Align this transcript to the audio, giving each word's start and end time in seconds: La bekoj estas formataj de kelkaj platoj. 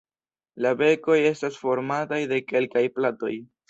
La 0.65 0.71
bekoj 0.79 1.19
estas 1.33 1.61
formataj 1.67 2.23
de 2.35 2.43
kelkaj 2.51 2.89
platoj. 3.01 3.37